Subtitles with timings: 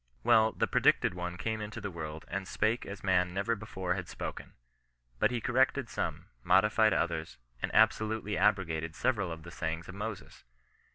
[0.23, 4.07] Well, the predicted one came into the world and spake as man never before had
[4.09, 4.53] spoken.
[5.19, 10.43] But he corrected some, modified others, and absolutely abrogated several of the sayings of Moses.